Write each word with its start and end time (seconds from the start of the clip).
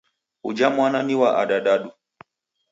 Ujha 0.43 0.69
mwana 0.69 1.03
ni 1.03 1.15
wa 1.15 1.37
adadadu 1.37 1.91